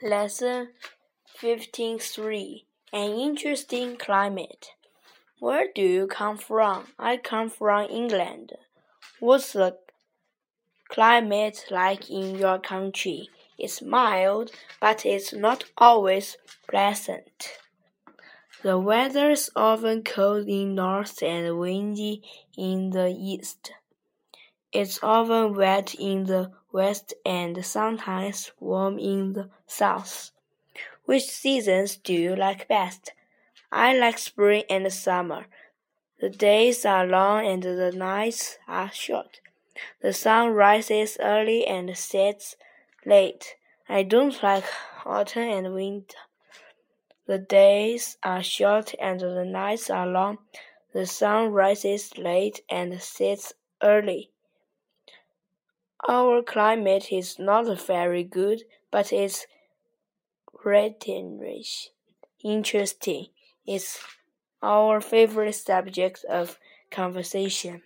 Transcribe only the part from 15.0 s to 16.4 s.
it's not always